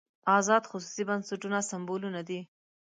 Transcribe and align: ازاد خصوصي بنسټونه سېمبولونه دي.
ازاد 0.37 0.63
خصوصي 0.71 1.03
بنسټونه 1.09 1.57
سېمبولونه 1.69 2.21
دي. 2.27 2.39